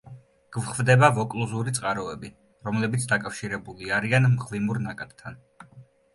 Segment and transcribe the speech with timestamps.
[0.55, 2.31] გვხვდება ვოკლუზური წყაროები,
[2.71, 5.41] რომლებიც დაკავშირებული არიან მღვიმურ ნაკადთან.